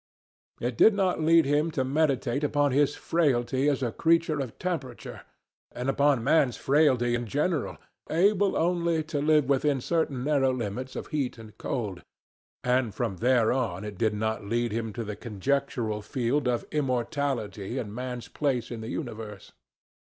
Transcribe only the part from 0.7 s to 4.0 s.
did not lead him to meditate upon his frailty as a